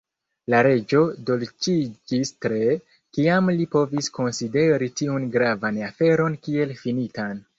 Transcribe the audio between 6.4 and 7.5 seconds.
kiel finitan.